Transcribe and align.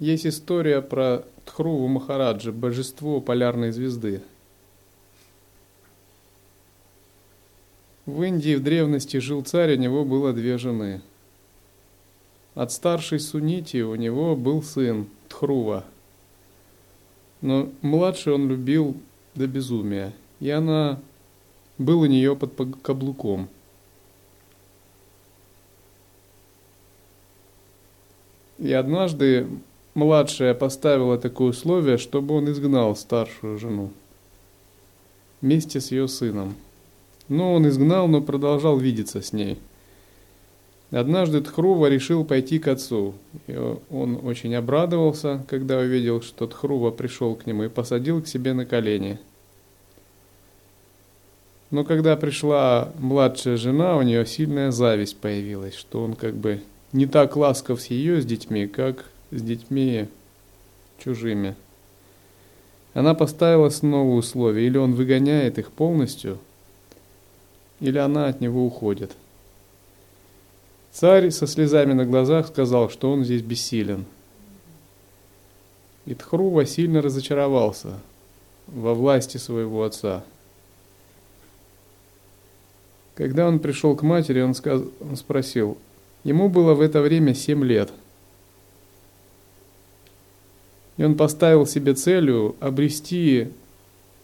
Есть 0.00 0.26
история 0.26 0.82
про 0.82 1.24
Тхруву 1.44 1.86
Махараджа, 1.86 2.50
божество 2.50 3.20
полярной 3.20 3.70
звезды. 3.70 4.22
В 8.04 8.22
Индии 8.22 8.56
в 8.56 8.62
древности 8.62 9.18
жил 9.18 9.42
царь, 9.42 9.76
у 9.76 9.78
него 9.78 10.04
было 10.04 10.32
две 10.32 10.58
жены. 10.58 11.00
От 12.54 12.72
старшей 12.72 13.20
Сунити 13.20 13.82
у 13.82 13.94
него 13.94 14.36
был 14.36 14.62
сын 14.62 15.06
Тхрува. 15.28 15.84
Но 17.40 17.70
младший 17.80 18.34
он 18.34 18.48
любил 18.48 18.96
до 19.34 19.46
безумия, 19.46 20.12
и 20.40 20.50
она 20.50 21.00
был 21.78 22.00
у 22.00 22.06
нее 22.06 22.34
под 22.36 22.52
каблуком. 22.82 23.48
И 28.58 28.72
однажды 28.72 29.48
младшая 29.94 30.54
поставила 30.54 31.18
такое 31.18 31.50
условие, 31.50 31.98
чтобы 31.98 32.34
он 32.34 32.50
изгнал 32.50 32.94
старшую 32.96 33.58
жену 33.58 33.90
вместе 35.40 35.80
с 35.80 35.90
ее 35.90 36.08
сыном. 36.08 36.54
Но 37.28 37.54
он 37.54 37.68
изгнал, 37.68 38.08
но 38.08 38.20
продолжал 38.20 38.78
видеться 38.78 39.20
с 39.20 39.32
ней. 39.32 39.58
Однажды 40.90 41.40
Тхрува 41.40 41.88
решил 41.88 42.24
пойти 42.24 42.58
к 42.58 42.68
отцу. 42.68 43.14
И 43.46 43.58
он 43.90 44.20
очень 44.24 44.54
обрадовался, 44.54 45.44
когда 45.48 45.78
увидел, 45.78 46.22
что 46.22 46.46
Тхрува 46.46 46.90
пришел 46.90 47.34
к 47.34 47.46
нему 47.46 47.64
и 47.64 47.68
посадил 47.68 48.22
к 48.22 48.26
себе 48.26 48.52
на 48.52 48.64
колени. 48.64 49.18
Но 51.70 51.84
когда 51.84 52.16
пришла 52.16 52.92
младшая 52.98 53.56
жена, 53.56 53.96
у 53.96 54.02
нее 54.02 54.24
сильная 54.24 54.70
зависть 54.70 55.16
появилась, 55.16 55.74
что 55.74 56.02
он 56.04 56.14
как 56.14 56.34
бы 56.34 56.62
не 56.92 57.06
так 57.06 57.36
ласков 57.36 57.82
с 57.82 57.86
ее 57.86 58.22
с 58.22 58.24
детьми, 58.24 58.66
как 58.66 59.06
с 59.30 59.42
детьми 59.42 60.08
чужими. 60.98 61.54
Она 62.92 63.14
поставила 63.14 63.68
снова 63.70 64.14
условие, 64.14 64.66
или 64.66 64.78
он 64.78 64.94
выгоняет 64.94 65.58
их 65.58 65.72
полностью, 65.72 66.38
или 67.80 67.98
она 67.98 68.28
от 68.28 68.40
него 68.40 68.64
уходит. 68.64 69.12
Царь 70.92 71.30
со 71.30 71.48
слезами 71.48 71.92
на 71.92 72.04
глазах 72.04 72.46
сказал, 72.46 72.88
что 72.88 73.10
он 73.10 73.24
здесь 73.24 73.42
бессилен. 73.42 74.04
И 76.06 76.14
Тхрува 76.14 76.66
сильно 76.66 77.02
разочаровался 77.02 77.98
во 78.68 78.94
власти 78.94 79.38
своего 79.38 79.82
отца. 79.82 80.22
Когда 83.16 83.48
он 83.48 83.58
пришел 83.58 83.96
к 83.96 84.02
матери, 84.02 84.40
он, 84.40 84.54
сказ... 84.54 84.82
он 85.00 85.16
спросил, 85.16 85.78
ему 86.22 86.48
было 86.48 86.74
в 86.74 86.80
это 86.80 87.00
время 87.00 87.34
семь 87.34 87.64
лет– 87.64 87.90
и 90.96 91.04
он 91.04 91.16
поставил 91.16 91.66
себе 91.66 91.94
целью 91.94 92.56
обрести 92.60 93.48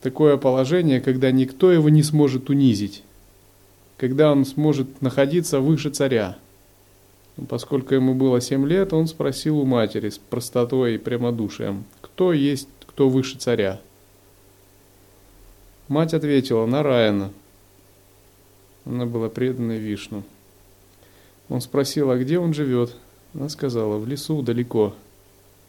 такое 0.00 0.36
положение, 0.36 1.00
когда 1.00 1.30
никто 1.30 1.70
его 1.70 1.88
не 1.88 2.02
сможет 2.02 2.50
унизить, 2.50 3.02
когда 3.96 4.32
он 4.32 4.44
сможет 4.44 5.00
находиться 5.00 5.60
выше 5.60 5.90
царя. 5.90 6.36
Поскольку 7.48 7.94
ему 7.94 8.14
было 8.14 8.40
семь 8.40 8.66
лет, 8.66 8.92
он 8.92 9.06
спросил 9.06 9.58
у 9.58 9.64
матери 9.64 10.08
с 10.08 10.18
простотой 10.18 10.94
и 10.94 10.98
прямодушием, 10.98 11.84
кто 12.00 12.32
есть, 12.32 12.68
кто 12.80 13.08
выше 13.08 13.36
царя. 13.36 13.80
Мать 15.88 16.14
ответила, 16.14 16.66
Нараяна. 16.66 17.30
Она 18.86 19.04
была 19.04 19.28
преданной 19.28 19.78
Вишну. 19.78 20.24
Он 21.48 21.60
спросил, 21.60 22.10
а 22.10 22.16
где 22.16 22.38
он 22.38 22.54
живет? 22.54 22.96
Она 23.34 23.48
сказала, 23.48 23.98
в 23.98 24.08
лесу 24.08 24.42
далеко. 24.42 24.94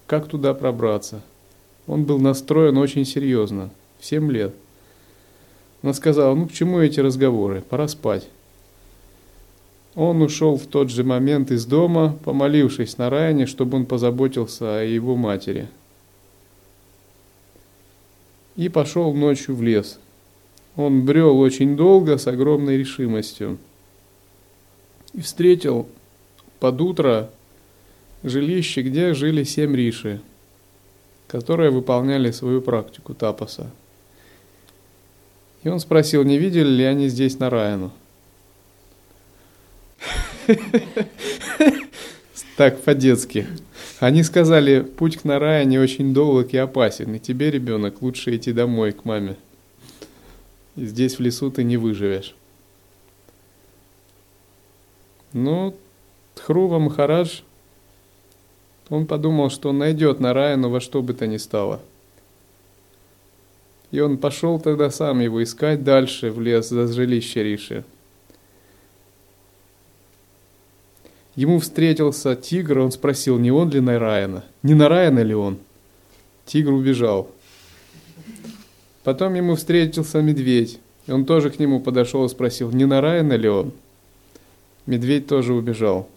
Как 0.07 0.27
туда 0.27 0.53
пробраться? 0.53 1.21
Он 1.85 2.05
был 2.05 2.17
настроен 2.17 2.77
очень 2.77 3.05
серьезно, 3.05 3.69
в 3.99 4.05
семь 4.05 4.31
лет. 4.31 4.53
Она 5.83 5.93
сказала, 5.93 6.33
ну 6.33 6.47
к 6.47 6.53
чему 6.53 6.79
эти 6.79 7.01
разговоры, 7.01 7.61
пора 7.61 7.87
спать. 7.89 8.27
Он 9.95 10.21
ушел 10.21 10.57
в 10.57 10.65
тот 10.65 10.89
же 10.89 11.03
момент 11.03 11.51
из 11.51 11.65
дома, 11.65 12.17
помолившись 12.23 12.97
на 12.97 13.09
Райане, 13.09 13.47
чтобы 13.47 13.77
он 13.77 13.85
позаботился 13.85 14.79
о 14.79 14.83
его 14.83 15.15
матери. 15.15 15.67
И 18.55 18.69
пошел 18.69 19.13
ночью 19.13 19.55
в 19.55 19.61
лес. 19.61 19.99
Он 20.75 21.03
брел 21.03 21.37
очень 21.39 21.75
долго, 21.75 22.17
с 22.17 22.27
огромной 22.27 22.77
решимостью. 22.77 23.57
И 25.13 25.21
встретил 25.21 25.87
под 26.59 26.79
утро 26.81 27.29
жилище, 28.23 28.81
где 28.81 29.13
жили 29.13 29.43
семь 29.43 29.75
риши, 29.75 30.21
которые 31.27 31.71
выполняли 31.71 32.31
свою 32.31 32.61
практику 32.61 33.13
тапаса. 33.13 33.69
И 35.63 35.69
он 35.69 35.79
спросил, 35.79 36.23
не 36.23 36.37
видели 36.37 36.69
ли 36.69 36.83
они 36.83 37.07
здесь 37.09 37.39
Нараяну. 37.39 37.91
Так, 42.55 42.81
по-детски. 42.81 43.47
Они 43.99 44.23
сказали, 44.23 44.81
путь 44.81 45.17
к 45.17 45.25
Нараяне 45.25 45.79
очень 45.79 46.13
долг 46.13 46.53
и 46.53 46.57
опасен, 46.57 47.13
и 47.13 47.19
тебе, 47.19 47.51
ребенок, 47.51 48.01
лучше 48.01 48.35
идти 48.35 48.51
домой 48.51 48.93
к 48.93 49.05
маме. 49.05 49.35
И 50.75 50.85
здесь 50.85 51.17
в 51.17 51.19
лесу 51.19 51.51
ты 51.51 51.63
не 51.63 51.77
выживешь. 51.77 52.35
Ну, 55.33 55.75
Тхрува 56.33 56.79
Махарадж 56.79 57.41
он 58.89 59.05
подумал, 59.05 59.49
что 59.49 59.69
он 59.69 59.79
найдет 59.79 60.19
Нараяну 60.19 60.69
во 60.69 60.79
что 60.79 61.01
бы 61.01 61.13
то 61.13 61.27
ни 61.27 61.37
стало. 61.37 61.81
И 63.91 63.99
он 63.99 64.17
пошел 64.17 64.59
тогда 64.59 64.89
сам 64.91 65.19
его 65.19 65.43
искать 65.43 65.83
дальше 65.83 66.31
в 66.31 66.41
лес 66.41 66.69
за 66.69 66.87
жилище 66.87 67.43
Риши. 67.43 67.83
Ему 71.35 71.59
встретился 71.59 72.35
тигр, 72.35 72.79
он 72.79 72.91
спросил, 72.91 73.37
не 73.37 73.51
он 73.51 73.69
ли 73.69 73.79
Нараяна? 73.79 74.43
Не 74.63 74.73
Нараяна 74.73 75.19
ли 75.19 75.35
он? 75.35 75.59
Тигр 76.45 76.71
убежал. 76.71 77.29
Потом 79.03 79.35
ему 79.35 79.55
встретился 79.55 80.21
медведь, 80.21 80.79
и 81.05 81.11
он 81.11 81.25
тоже 81.25 81.49
к 81.49 81.59
нему 81.59 81.79
подошел 81.79 82.25
и 82.25 82.29
спросил, 82.29 82.71
не 82.71 82.85
Нараяна 82.85 83.33
ли 83.33 83.47
он? 83.47 83.71
Медведь 84.85 85.27
тоже 85.27 85.53
убежал. 85.53 86.09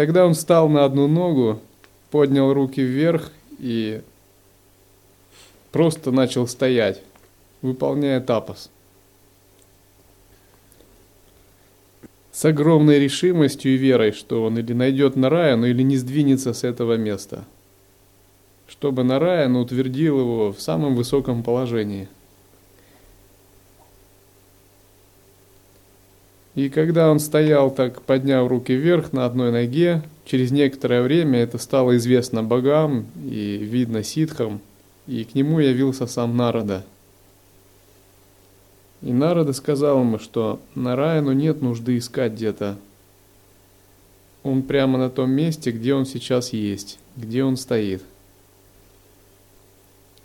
Тогда 0.00 0.24
он 0.24 0.32
встал 0.32 0.70
на 0.70 0.86
одну 0.86 1.08
ногу, 1.08 1.60
поднял 2.10 2.54
руки 2.54 2.80
вверх 2.80 3.32
и 3.58 4.00
просто 5.72 6.10
начал 6.10 6.46
стоять, 6.46 7.02
выполняя 7.60 8.18
тапос. 8.22 8.70
С 12.32 12.46
огромной 12.46 12.98
решимостью 12.98 13.74
и 13.74 13.76
верой, 13.76 14.12
что 14.12 14.42
он 14.42 14.58
или 14.58 14.72
найдет 14.72 15.16
Нараяну, 15.16 15.66
или 15.66 15.82
не 15.82 15.98
сдвинется 15.98 16.54
с 16.54 16.64
этого 16.64 16.96
места. 16.96 17.44
Чтобы 18.68 19.04
Нараян 19.04 19.54
утвердил 19.54 20.18
его 20.18 20.52
в 20.54 20.62
самом 20.62 20.94
высоком 20.94 21.42
положении– 21.42 22.08
И 26.60 26.68
когда 26.68 27.10
он 27.10 27.20
стоял 27.20 27.70
так, 27.70 28.02
подняв 28.02 28.46
руки 28.46 28.74
вверх 28.74 29.14
на 29.14 29.24
одной 29.24 29.50
ноге, 29.50 30.02
через 30.26 30.50
некоторое 30.50 31.00
время 31.00 31.38
это 31.38 31.56
стало 31.56 31.96
известно 31.96 32.42
богам 32.42 33.06
и 33.16 33.56
видно 33.56 34.02
ситхам, 34.02 34.60
и 35.06 35.24
к 35.24 35.34
нему 35.34 35.60
явился 35.60 36.06
сам 36.06 36.36
Нарада. 36.36 36.84
И 39.00 39.10
Нарада 39.10 39.54
сказал 39.54 40.00
ему, 40.00 40.18
что 40.18 40.60
Нараяну 40.74 41.32
нет 41.32 41.62
нужды 41.62 41.96
искать 41.96 42.34
где-то. 42.34 42.76
Он 44.42 44.62
прямо 44.62 44.98
на 44.98 45.08
том 45.08 45.30
месте, 45.30 45.70
где 45.70 45.94
он 45.94 46.04
сейчас 46.04 46.52
есть, 46.52 46.98
где 47.16 47.42
он 47.42 47.56
стоит. 47.56 48.02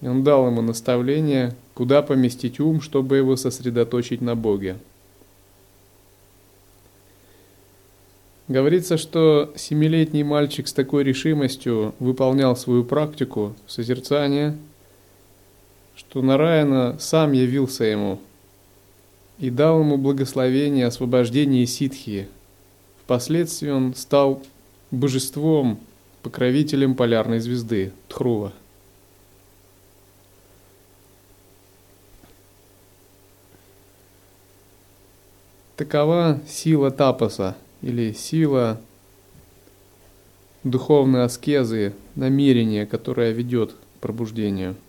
И 0.01 0.07
он 0.09 0.25
дал 0.25 0.47
ему 0.47 0.61
наставление, 0.61 1.55
куда 1.75 2.01
поместить 2.01 2.59
ум, 2.59 2.81
чтобы 2.81 3.15
его 3.15 3.37
сосредоточить 3.37 4.19
на 4.19 4.35
Боге. 4.35 4.75
Говорится, 8.47 8.97
что 8.97 9.51
семилетний 9.55 10.21
мальчик 10.21 10.67
с 10.67 10.73
такой 10.73 11.03
решимостью 11.03 11.95
выполнял 11.97 12.55
свою 12.55 12.83
практику 12.83 13.55
созерцания, 13.65 14.55
что 15.95 16.21
Нараяна 16.21 16.97
сам 16.99 17.31
явился 17.31 17.85
ему 17.85 18.19
и 19.39 19.49
дал 19.49 19.79
ему 19.79 19.97
благословение 19.97 20.85
освобождения 20.85 21.65
ситхи. 21.65 22.27
Впоследствии 23.03 23.69
он 23.69 23.95
стал 23.95 24.43
божеством, 24.91 25.79
покровителем 26.21 26.93
полярной 26.93 27.39
звезды 27.39 27.93
Тхрува. 28.09 28.53
Такова 35.77 36.39
сила 36.47 36.91
тапаса– 36.91 37.57
или 37.85 38.11
сила 38.11 38.81
духовной 40.65 41.23
аскезы, 41.23 41.93
намерение, 42.15 42.85
которое 42.85 43.31
ведет 43.31 43.71
к 43.71 44.01
пробуждению– 44.01 44.75